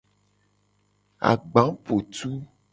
Agbapotu. 1.31 2.29